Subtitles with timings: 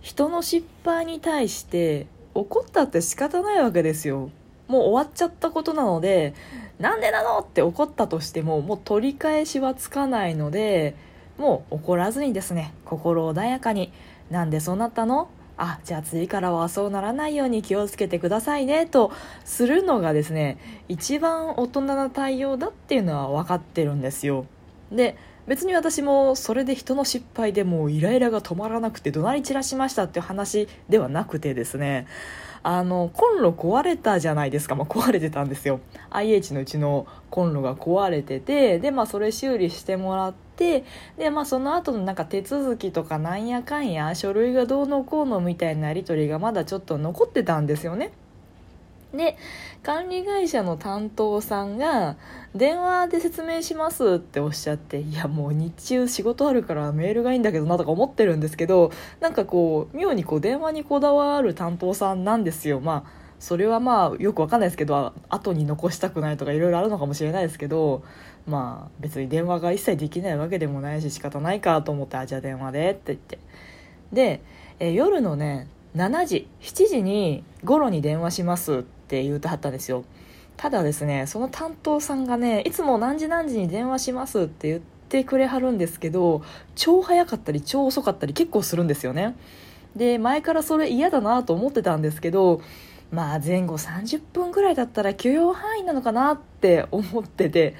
[0.00, 4.30] 人の失敗に対して怒ったって仕方ないわけですよ。
[4.68, 6.34] もう終わっちゃったことなので
[6.78, 10.94] なんでなのって怒ったとしてももう取り返しはつかないので
[11.38, 13.92] もう怒らずにですね心穏やかに。
[14.30, 15.30] なんでそうなったの？
[15.56, 19.10] あじゃあ次からはそうならないように気をつけてくださいねと
[19.44, 24.46] するのがですね一番大人な対応だっていうのは分かってるんですよ。
[24.92, 25.16] で
[25.48, 32.06] 別に私もそれで人の失敗でもうイライラが止まらなくて怒鳴り散らしましたっていう話ではなくてですね
[32.62, 35.80] あのコンロ壊れたじゃないですか、 まあ、壊れてたんですよ。
[36.10, 40.84] IH のうちのコンロが壊れててでまあそれ修理してもらって
[41.16, 48.10] でまあその後のなんか手続きとかなんやかんや書類がどうのこうのみたいなやり取りがまだちょっと残ってたんですよね。
[49.12, 49.38] で
[49.82, 52.16] 管理会社の担当さんが
[52.54, 58.90] 「電話で説明します」っておっしゃっていやもう日中仕事あるからメールがいいんだけどなとか思ってるんですけど
[59.20, 62.80] なんかこう妙にこう電話にこだわる担当さんなんですよ。
[62.80, 68.02] まあそれはまあよくわかんないですけど後に残したくないとかいろいろあるのかもしれないですけど
[68.46, 73.38] まあ別に電話が一切できないわけでもないし仕方ないかと思って「あじゃあ電話で」って言って。
[74.12, 74.42] で
[74.80, 80.04] え夜のね7時7時に「頃に電話します」ってって言うてはったんですよ。
[80.58, 86.42] ただですねその担当さんがねいつも何時何時に電話しますって言ってくれはるんですけど
[86.74, 89.34] 超早かったり超遅かったり結構するんですよね。
[89.96, 92.60] で前からそれ嫌だなと思ってたんですけど
[93.10, 97.74] まあ前後30分ぐらいだったら許容範囲なのかなって思ってて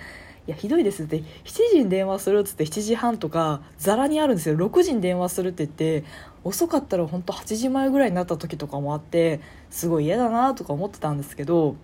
[0.48, 1.18] いやひどいですって。
[1.18, 1.24] 7
[1.72, 4.56] 時に電話するっつって7時半とかざらにあるんですよ。
[4.56, 6.04] 6時に電話するって言って
[6.42, 11.76] 遅かったら本当8時前ぐらいになった時とかもあってすごい嫌だなとか思ってたんですけど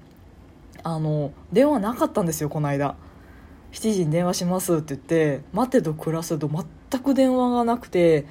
[0.83, 2.97] あの電話なかったんですよこの間。
[3.73, 8.25] 7時に電話しますって言って待てど暮らすと全く電話がなくて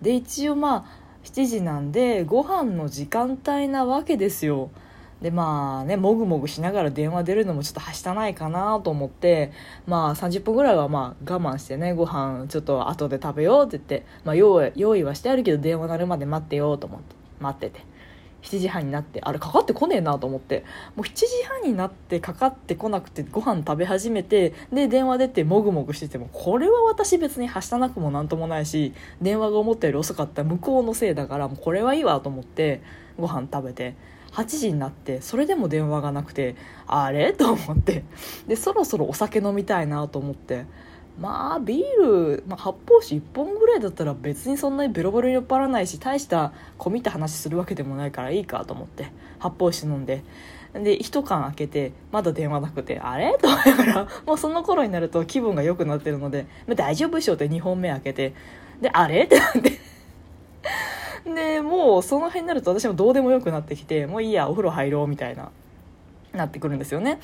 [0.00, 0.84] で一応まあ
[1.24, 4.70] 7時なんでご飯の時間帯なわけですよ。
[5.24, 9.52] でまあねもぐもぐしながら電話出るのもちょっとはしたないかなと思って
[9.86, 17.93] まあ30分ぐらいはまあ我慢してねご飯ちょっと後で食べようって言って、まあ、用用意はしてあるけど電話鳴るまで待ってようと思って待ってて。
[18.44, 20.64] 7時半になってあれかかってこねえなと思って。
[20.94, 30.44] もう7時半になってかかってこなくてご飯食べ始めてで電話出てもぐもぐしててもこれは私別にはしたなくもなんともないし電話が思ったより遅かった。
[30.44, 32.82] 向こうのせいだからもうこれはいいわと思って
[33.18, 33.96] ご飯食べて
[34.32, 36.56] 8時になってそれでも電話がなくて
[36.86, 37.32] あれ？
[37.32, 38.04] と思って。
[38.46, 40.66] でそろそろお酒飲みたいなと思って。
[41.20, 50.22] まあビール、まあ、発泡酒1本ぐらいだったら別にそんなにベロベロに酔っ払わないし大した込みった話するわけでもないからいいかと思って発泡酒飲んで。
[50.74, 53.38] で一缶開けてまだ電話なくてあれ？
[53.40, 58.34] と思いながらもうその頃になると気分が良くなってるので、まあ、大丈夫でしょって2本目開けて。
[58.80, 59.22] であれ？
[59.24, 59.78] ってなって。
[61.32, 65.50] でもうその辺になると私もどうでもよくなってきてもういいやお風呂入ろうみたいな。
[66.36, 67.20] なってくるんですよね。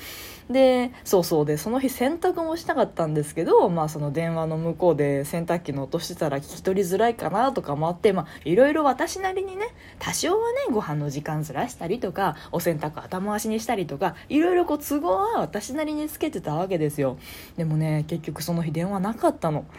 [0.49, 1.45] でそうそう。
[1.45, 9.67] でその日洗濯もしたかったんですけど、まあ、その電話の向こうで洗濯機の音してたら聞き取りづらいかなとかもあってまあいろいろ私なりにね
[9.99, 17.17] 多少はねご飯の時間ずらしたりとかお洗濯頭回しにしたりとかいろいろこう都合は私なりにつけてたわけですよ。
[17.57, 19.65] でもね結局その日電話なかったの。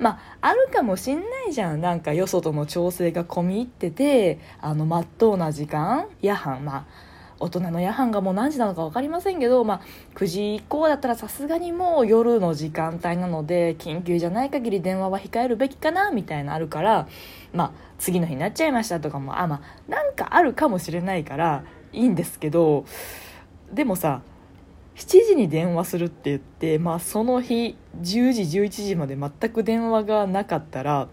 [0.00, 1.80] まあ、あるかもしんないじゃん。
[1.80, 6.84] なんかよそとの調整が込み入っててあのまっとうな時間夜半まあ
[7.44, 9.80] 大人の夜半がもう何時なのか分かりませんけど、まあ、
[10.14, 17.06] 9時以降だったらさすがにもう夜の時間帯なので緊急じゃない限り電話は控えるべきかなみたいなあるから、
[17.52, 22.86] まあ、次の日になっちゃいましたとかもあまあなんかあるかもしれないからいいんですけど
[23.72, 24.22] でもさ
[24.96, 31.08] 7時に電話するって言って、まあ、その日10時11時まで全く電話がなかったら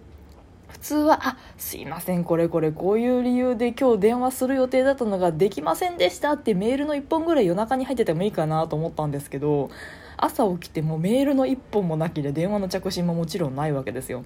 [0.81, 9.69] 通は「あすいませんこれこれこういう理由で今日電話する予定だったのができませんでした」ってメールの1本ぐらい夜中に入っててもいいかなと思ったんですけど
[10.17, 14.25] 朝起きてもメールの1本もなきで電話の着信ももちろんないわけですよ。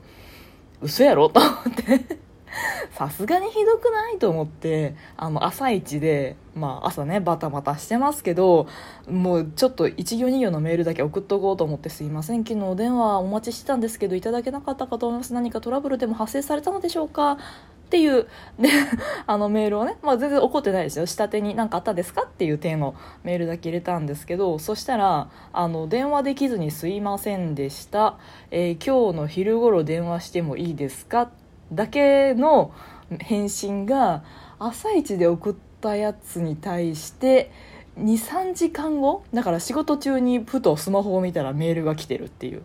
[0.81, 1.29] 嘘やろ？
[1.29, 2.24] と思って。
[2.91, 8.67] さすがにひどくないと思ってあの朝一で、まあ、朝ねバタバタしてますけど
[9.09, 12.43] もうちょっと1行2行のメールだけ送っとこうと思ってすいません。
[12.45, 15.33] 昨日お電話お待ちしてたんですけどいただけなかったかと思います。
[15.33, 17.33] 何かトラブルでも発生されたのでしょうか？
[17.33, 18.23] っていう
[18.59, 18.69] で
[19.27, 21.05] あのメールをね、まあ、全然怒ってないですよ。
[21.05, 22.23] 下手に何かあったんですか？
[22.23, 28.15] っていう体のメールだけ入れたんですけどそしたらあの電話できずにすいませんでした、
[28.49, 31.29] えー、今日の昼頃電話してもいいですか？
[31.71, 32.73] だけの
[33.19, 34.23] 返信が
[34.59, 37.51] 朝一で送ったやつに対して
[37.97, 42.61] 23時間後だから仕事中にふとスマホを見たらメールが来てるっていう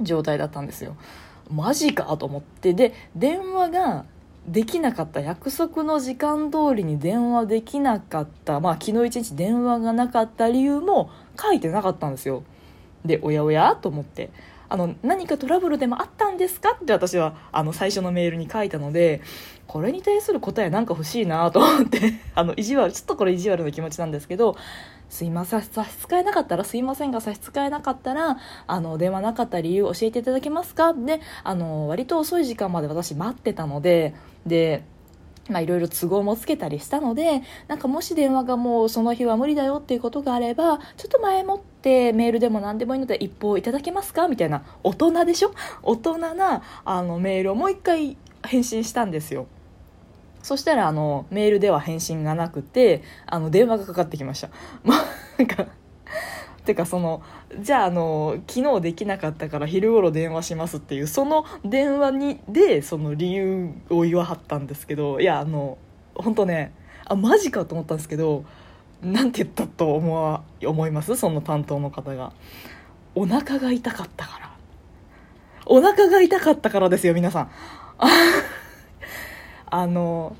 [0.00, 0.96] 状態だったんですよ。
[1.50, 2.74] マジかと思って。
[2.74, 4.04] で電話が
[4.46, 12.42] できなかった約束の時間通りに電話できなかったまあ昨日一日電話がなかった理由も書いてなかったんですよ。
[13.04, 14.30] でおやおやと思って。
[14.74, 16.72] あの何かトラブルでもあったんですか？
[16.72, 19.20] って私はあの最初のメールに書いたので
[19.68, 24.56] これに対する答えなんか欲しいなと思って あの意地悪ちょっとこれ意地悪な気持ちなんですけど
[25.08, 28.36] すいません差し支えなかったらすいませんが差し支えなかったら
[28.66, 30.92] あの電話なかった理由教えていただけますか？
[30.92, 34.12] であの割と遅い時間まで私待ってたので
[34.44, 34.82] で
[35.48, 44.26] まあいろいろ都合もつけたりしたので、なんかもし電話がもうその日は無理だよっていうことがあれば、ちょっと前もってメールでも何でもいいので一報いただけますか？
[44.26, 45.52] みたいな、大人でしょ？
[45.82, 49.46] 大人なあのメールをもう一回返信したんですよ。
[50.42, 54.48] そしたらあのメールでは返信がなくて、あの電話がかかってきました。
[54.82, 55.04] まあ、
[55.38, 55.66] なんか、
[56.64, 57.22] てかその
[57.60, 65.76] じゃああの昨日できなかったから昼頃電話しますっていうその電話にでその理由を言わはったんですけどいやあの
[66.14, 66.72] 本当ね
[67.04, 68.44] あマジかと思ったんですけど
[69.04, 71.16] なんて言ったと思わ思います？
[71.16, 72.32] その担当の方が。
[73.14, 74.50] お腹が痛かったから。
[75.66, 77.50] お腹が痛かったからですよ皆さん。
[79.66, 80.36] あの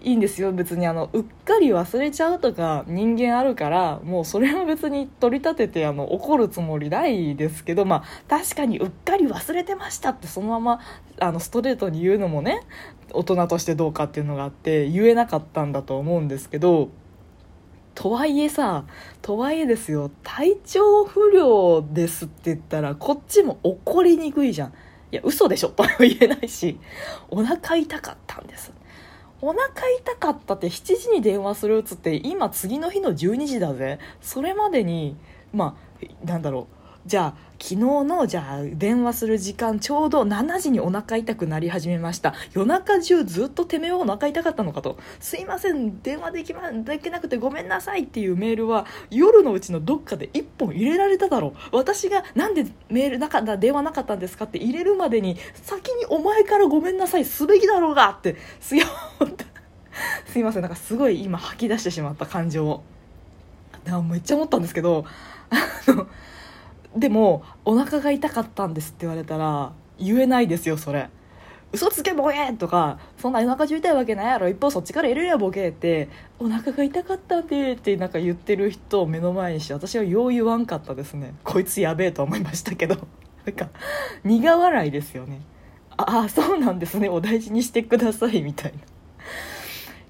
[0.00, 0.52] いいんですよ。
[0.52, 10.80] 別にあのうっかり忘れちゃうとか人間あるからもうそれは別に取り立ててあの怒るつもりないですけどまあ確かにうっかり忘れてましたってそのまま
[11.20, 12.62] あのストレートに言うのもね
[13.12, 16.90] 大人としてどうかっていうのがあって言えなかったんだと思うんですけど
[17.98, 18.84] とはいえさ
[19.22, 24.68] とはいえですよ体調不良ですって言ったらこっちも怒りにくいじゃん。
[25.10, 26.78] いや嘘でしょとは言えないし
[27.28, 28.72] お腹痛かったんです。
[29.42, 29.66] お腹
[29.98, 33.98] 痛かったって7時に電話するっつって今次の日の12時だぜ。
[34.20, 35.16] それまでに
[35.52, 36.77] まあなんだろう
[37.08, 42.34] じゃあ昨日のじゃあ電話する時間ちょうど7時にお腹痛くなり始めました。
[42.52, 44.98] 夜中中ずっとてめえはお腹痛かったのかと。
[45.18, 51.76] すいません電話でき,、ま、できなくてごめんなさいっていうメールは夜のうちのどっかで1本入れられただろう。
[51.78, 58.82] 私がなんでメールなかった電話なかったんですかって入れるまでに先にお前からごめんなさいすべきだろうがってすい
[60.26, 62.84] すいませんなんかすごい今吐き出してしまった感情を。
[64.10, 65.06] めっちゃ思ったんですけど
[65.50, 66.06] あの
[66.96, 71.10] でもお腹が痛かったんですって言われたら言えないですよそれ。
[71.70, 74.48] 嘘つけボケとかそんなお腹中痛いわけないやろ。
[74.48, 76.08] 一方そっちから入れるやボケって。
[76.38, 81.34] お腹が痛かったんでってなんか言ってる人を目の前にして私はよう言わんかったですね。
[81.44, 82.96] こいつやべえと思いましたけど。
[83.44, 83.68] なんか
[84.24, 85.40] 苦笑いですよね。
[85.96, 87.08] ああそうなんですね。
[87.08, 88.78] お大事にしてくださいみたいな。
[88.78, 88.82] い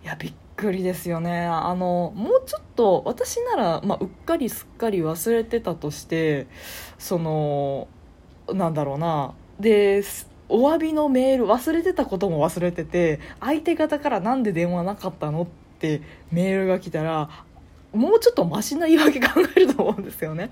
[0.04, 1.44] やびっくりですよね。
[1.46, 6.48] あのもうちょっと私なら、まあ、うっかりすっかり忘れてたとして
[6.98, 7.86] その
[8.52, 9.34] なんだろうな。
[9.60, 10.02] で
[10.48, 15.46] お詫びのメール忘れてたことも忘れてて相手方から何で電話なかったのっ
[15.78, 16.00] て
[16.32, 17.28] メールが来たら
[17.92, 20.50] もうちょっとマシな言い訳考えると思うんですよね。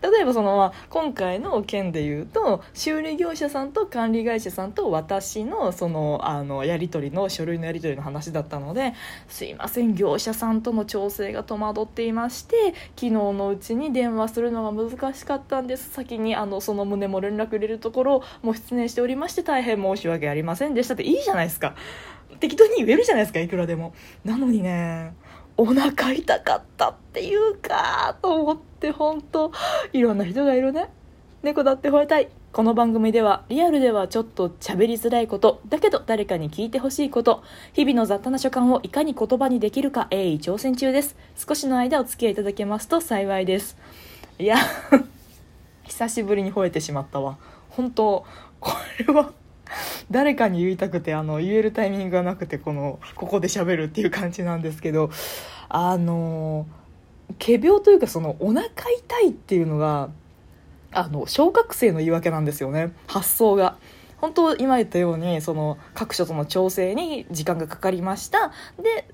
[0.00, 8.94] 例えばその、今回の件で言うと修理業者さんと管理会社さんと私のそのあのやり取りの書類のやり取りの話だったので
[9.28, 15.90] すいません業者さんとの調整が戸惑っていまして昨日のうちに電話するのが難しかったんです。
[15.90, 21.74] 先にあのその旨も連絡入れるところもう失念しておりまして大変申し訳ありませんでしたっていいじゃないですか。
[22.40, 23.92] 適当に言えるじゃないですかいくらでも。
[24.24, 25.14] なのにね
[25.60, 29.50] お腹痛かったっていうかと思って本当
[29.92, 30.88] いろんな人がいるね。
[31.42, 32.28] 猫だって吠えたい。
[32.52, 41.16] この番組ではリアルではちょっと喋りづらいことだけど誰かに聞いてほしいこと日々の雑多な所感をいかに言葉にできるか鋭意挑戦中です。
[41.36, 43.76] 少しの間お付き合いいただけますと幸いです。
[44.38, 44.58] いや
[45.82, 47.36] 久しぶりに吠えてしまったわ。
[47.70, 48.24] 本当
[48.60, 48.72] こ
[49.04, 49.32] れは
[50.10, 55.10] 誰かに言いたくてあの言えるタイミングがなくてこのここで喋るっていう感じなんですけど
[55.68, 56.66] あの
[57.38, 60.10] 仮病というかそのお腹痛いっていうのが
[60.92, 63.76] あの小学生の言い訳なんですよね発想が。
[64.20, 68.50] 本当今言ったようにその各所との調整に時間がかかりました
[68.82, 69.08] で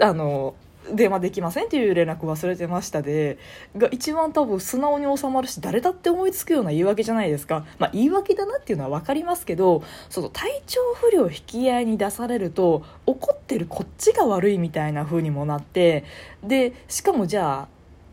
[0.00, 0.54] あの
[0.94, 3.38] 電話できませんっていう連絡忘れてましたで
[3.76, 16.04] が一番多分素直に収まるし誰だって思いつくような言い訳じゃないですか、まあ、言い訳だなっていうのは分かりますけどその体調不良引き合いに出されると怒ってるこっちが悪いみたいな風にもなって
[16.42, 17.68] でしかもじゃあ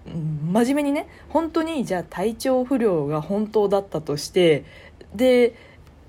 [0.09, 4.63] 真面目にね本当にじゃあ体調不良が本当だったとして
[5.13, 5.53] で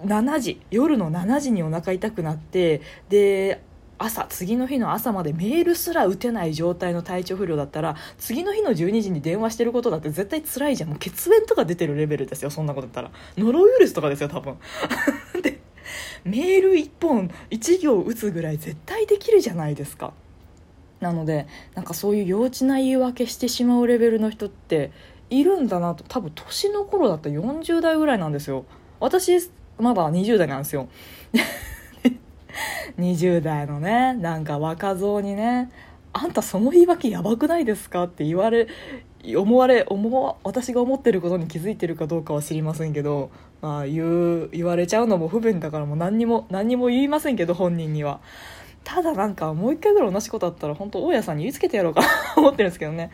[0.04, 3.60] 7時夜の7時にお腹痛くなってで
[3.98, 10.90] 朝次の日の朝までメールすら打てない状態の体調不良だったら次の日の12時に電話してることだって絶対辛いじゃん。
[10.90, 13.10] もう血縁とか出てるレベルですよそんなことだったら。
[13.36, 14.56] ノロウイルスとかですよ多分。
[15.42, 15.58] で
[16.24, 20.12] メール1本1行打つぐらい絶対できるじゃないですか。
[21.00, 24.92] なのでなんかそういう幼稚な言い訳してしまうレベルの人って
[25.30, 26.04] いるんだなと。
[26.06, 28.64] 多分年の頃だったら40代ぐらいなんですよ。
[29.00, 29.38] 私
[29.78, 30.88] まだ20代なんですよ。
[32.98, 35.70] 20代のねなんか若造にね
[36.12, 38.68] 「あんたその言い訳やばくないですか?」って言われ
[39.36, 48.20] 思われ思わ私が思ってることに気づいてるかどうかは知りませんけど、まあ、言う言われちゃうのも不便だからもう何にも何にも言いませんけど本人には
[48.84, 53.10] ただなんかもう一回ぐらい同じことあったら本当大家さんに言いつけてやろうかな思ってるんですけどね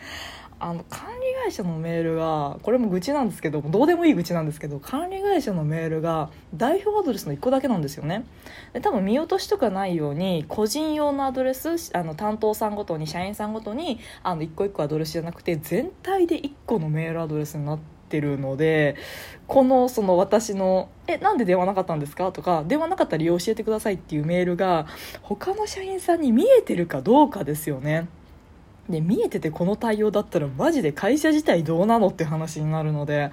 [0.61, 8.25] あの管理会社のメールがこれも愚痴なんですけどどうでもいい愚痴なんですけど管理会社のメールが代表アドレスの1個だけなんですよね
[8.73, 18.97] で多分見落としとかないように個人用のアドレスあの担当さんごとに社員さんごとにあの1個1個アドレスじゃなくて全体で1個のメールアドレスになってるので
[19.49, 24.87] このその私の「えなんで電話なかったんですか?」とか「電話なかった理由教えてください」っていうメールが
[25.21, 28.09] 他の社員さんに見えてるかどうかですよね。
[28.89, 33.31] で見えててこの対応だったらマジで会社自体どうなのって話になるので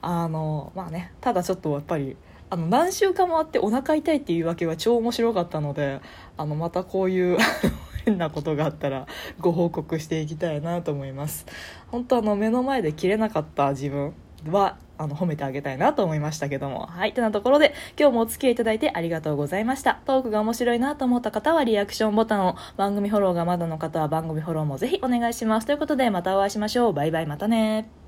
[0.00, 2.16] あのまあねただちょっとやっぱり
[2.48, 6.00] あの何週間もあってお腹痛いっていうわけは超面白かったので
[6.36, 7.38] あのまたこういう
[8.04, 9.06] 変なことがあったら
[9.40, 11.44] ご報告していきたいなと思います。
[11.88, 14.14] 本当あの目の前で切れなかった自分。
[14.52, 16.86] はあの褒めてあげたいなと思いましたけども。
[16.86, 20.00] はいてなところで今日もお付き合いいただいてありがとうございました。
[20.06, 25.66] トークが面白いなと思った方はリアクションボタンを番組フォローがまだの方は番組フォローもぜひお願いします。
[25.66, 26.92] ということでまたお会いしましょう。
[26.92, 28.05] バイバイまたね。